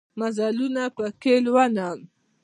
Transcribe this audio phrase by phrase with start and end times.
[0.19, 1.99] مزلونه پکښې لولم